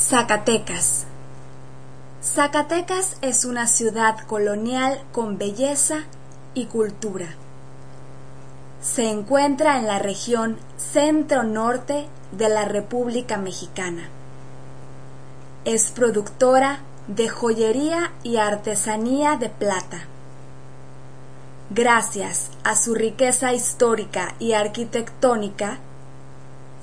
[0.00, 1.04] Zacatecas.
[2.22, 6.04] Zacatecas es una ciudad colonial con belleza
[6.54, 7.26] y cultura.
[8.80, 14.08] Se encuentra en la región centro-norte de la República Mexicana.
[15.66, 19.98] Es productora de joyería y artesanía de plata.
[21.68, 25.76] Gracias a su riqueza histórica y arquitectónica,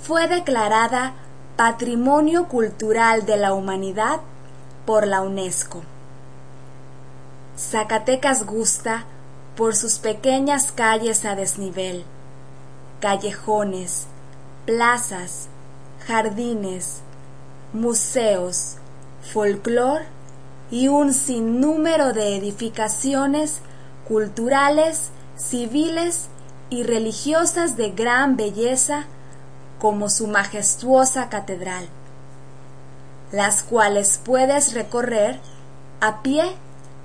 [0.03, 1.15] fue declarada
[1.57, 4.19] Patrimonio Cultural de la Humanidad
[4.85, 5.81] por la UNESCO.
[7.57, 9.05] Zacatecas gusta
[9.55, 12.03] por sus pequeñas calles a desnivel,
[13.01, 14.05] callejones,
[14.67, 15.47] plazas,
[16.05, 16.99] jardines,
[17.73, 18.75] museos,
[19.23, 20.01] folclor
[20.69, 23.61] y un sinnúmero de edificaciones
[24.07, 26.27] culturales, civiles
[26.69, 29.07] y religiosas de gran belleza
[29.79, 31.87] como su majestuosa catedral,
[33.31, 35.39] las cuales puedes recorrer
[35.99, 36.43] a pie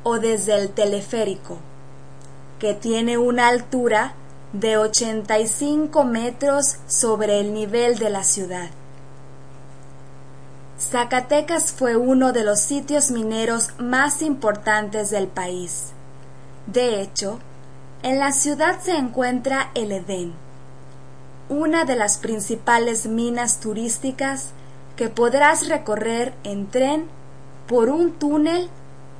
[0.02, 1.58] o desde el teleférico,
[2.58, 4.14] que tiene una altura
[4.52, 8.68] de 85 metros sobre el nivel de la ciudad.
[10.78, 15.92] Zacatecas fue uno de los sitios mineros más importantes del país.
[16.66, 17.38] De hecho,
[18.02, 20.34] en la ciudad se encuentra el Edén,
[21.52, 24.52] una de las principales minas turísticas
[24.96, 27.04] que podrás recorrer en tren
[27.68, 28.70] por un túnel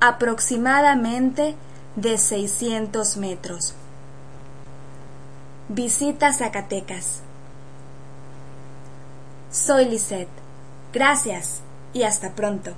[0.01, 1.55] aproximadamente
[1.97, 3.75] de 600 metros.
[5.69, 7.21] Visita Zacatecas.
[9.51, 10.29] Soy Lisette.
[10.95, 11.61] Gracias
[11.93, 12.73] y hasta pronto.